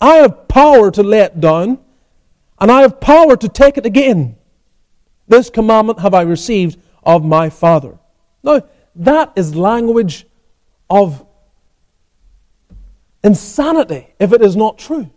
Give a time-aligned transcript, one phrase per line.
[0.00, 1.78] I have power to lay it down,
[2.60, 4.36] and I have power to take it again.
[5.26, 7.98] This commandment have I received of my Father.
[8.42, 8.62] Now,
[8.96, 10.26] that is language
[10.88, 11.24] of
[13.22, 15.10] insanity if it is not true.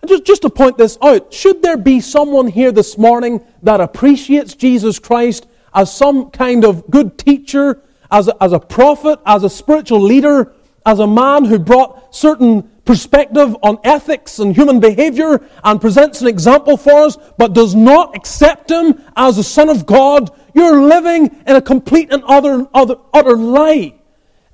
[0.00, 3.80] And just, just to point this out, should there be someone here this morning that
[3.80, 7.80] appreciates Jesus Christ as some kind of good teacher,
[8.10, 10.52] as a, as a prophet, as a spiritual leader,
[10.84, 16.26] as a man who brought certain perspective on ethics and human behavior and presents an
[16.26, 21.26] example for us, but does not accept him as the Son of God, you're living
[21.46, 23.94] in a complete and utter, utter, utter lie.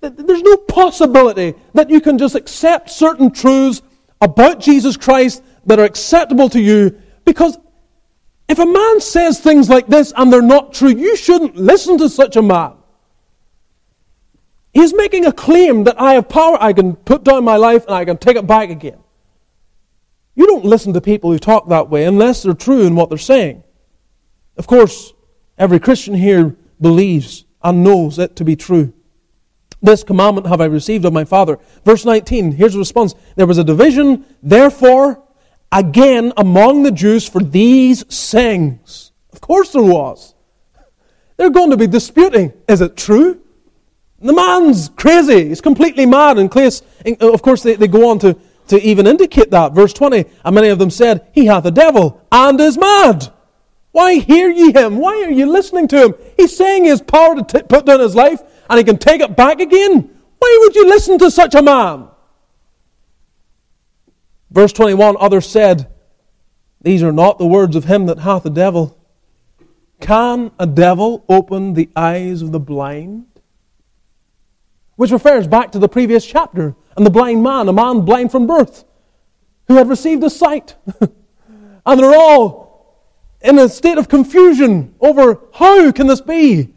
[0.01, 3.83] There's no possibility that you can just accept certain truths
[4.21, 7.59] about Jesus Christ that are acceptable to you because
[8.49, 12.09] if a man says things like this and they're not true, you shouldn't listen to
[12.09, 12.78] such a man.
[14.79, 17.95] He's making a claim that I have power, I can put down my life and
[17.97, 19.01] I can take it back again.
[20.37, 23.19] You don't listen to people who talk that way unless they're true in what they're
[23.19, 23.65] saying.
[24.57, 25.15] Of course,
[25.59, 28.93] every Christian here believes and knows it to be true.
[29.83, 31.59] This commandment have I received of my Father.
[31.85, 33.17] Verse 19, here's the response.
[33.35, 35.21] There was a division, therefore,
[35.73, 39.11] again among the Jews for these sayings.
[39.33, 40.37] Of course there was.
[41.37, 42.53] They're going to be disputing.
[42.69, 43.43] Is it true?
[44.21, 45.49] The man's crazy.
[45.49, 46.39] He's completely mad.
[46.39, 48.37] And uh, of course, they, they go on to,
[48.69, 49.73] to even indicate that.
[49.73, 53.33] Verse 20, and many of them said, He hath a devil and is mad.
[53.93, 54.99] Why hear ye him?
[54.99, 56.15] Why are you listening to him?
[56.37, 59.21] He's saying he has power to t- put down his life and he can take
[59.21, 60.11] it back again.
[60.39, 62.09] Why would you listen to such a man?
[64.51, 65.91] Verse 21 Others said,
[66.83, 68.97] These are not the words of him that hath a devil.
[70.01, 73.27] Can a devil open the eyes of the blind?
[74.99, 78.49] Which refers back to the previous chapter and the blind man, a man blind from
[78.49, 78.85] birth,
[79.69, 80.75] who had received a sight.
[81.87, 83.07] and they're all
[83.41, 86.75] in a state of confusion over how can this be?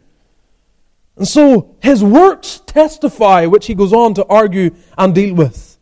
[1.16, 5.76] And so his works testify, which he goes on to argue and deal with.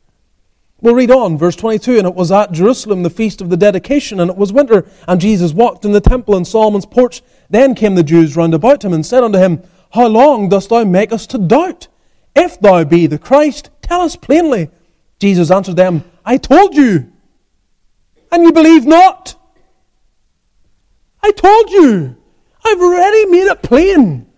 [0.81, 1.99] We'll read on, verse 22.
[1.99, 5.21] And it was at Jerusalem, the feast of the dedication, and it was winter, and
[5.21, 7.21] Jesus walked in the temple in Solomon's porch.
[7.51, 9.63] Then came the Jews round about him and said unto him,
[9.93, 11.89] How long dost thou make us to doubt?
[12.35, 14.71] If thou be the Christ, tell us plainly.
[15.19, 17.13] Jesus answered them, I told you,
[18.33, 19.35] and you believe not.
[21.23, 22.17] I told you.
[22.65, 24.31] I've already made it plain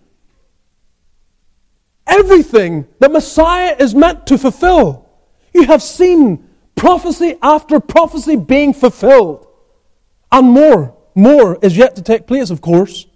[2.12, 5.08] everything the Messiah is meant to fulfill.
[5.54, 9.46] You have seen prophecy after prophecy being fulfilled.
[10.30, 13.06] And more, more is yet to take place, of course.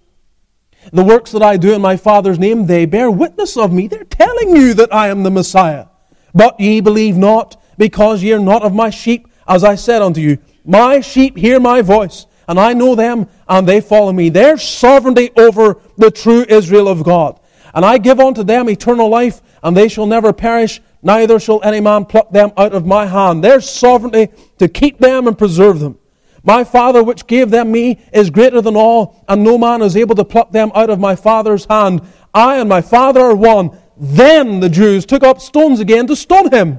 [0.92, 3.88] The works that I do in my Father's name, they bear witness of me.
[3.88, 5.86] They're telling you that I am the Messiah.
[6.34, 10.20] But ye believe not, because ye are not of my sheep, as I said unto
[10.20, 10.38] you.
[10.64, 14.28] My sheep hear my voice, and I know them, and they follow me.
[14.28, 17.40] Their sovereignty over the true Israel of God.
[17.74, 21.80] And I give unto them eternal life, and they shall never perish, neither shall any
[21.80, 23.42] man pluck them out of my hand.
[23.42, 25.98] Their sovereignty to keep them and preserve them.
[26.46, 30.14] My Father which gave them me is greater than all, and no man is able
[30.14, 32.02] to pluck them out of my Father's hand.
[32.32, 33.76] I and my Father are one.
[33.96, 36.78] Then the Jews took up stones again to stone him.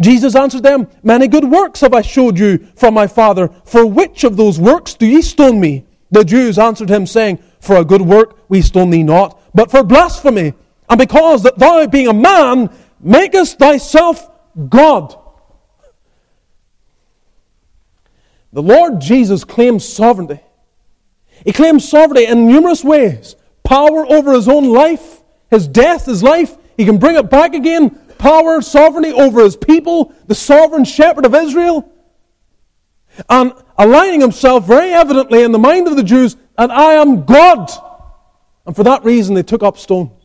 [0.00, 3.48] Jesus answered them, Many good works have I showed you from my Father.
[3.64, 5.86] For which of those works do ye stone me?
[6.10, 9.84] The Jews answered him, saying, For a good work we stone thee not, but for
[9.84, 10.54] blasphemy,
[10.88, 12.70] and because that thou, being a man,
[13.00, 14.28] makest thyself
[14.68, 15.21] God.
[18.52, 20.40] The Lord Jesus claims sovereignty.
[21.44, 26.56] He claims sovereignty in numerous ways power over his own life, his death, his life.
[26.76, 27.90] He can bring it back again.
[28.18, 31.90] Power, sovereignty over his people, the sovereign shepherd of Israel.
[33.28, 37.70] And aligning himself very evidently in the mind of the Jews, and I am God.
[38.66, 40.21] And for that reason, they took up stones.